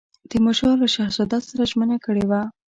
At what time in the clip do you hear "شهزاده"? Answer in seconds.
0.95-1.37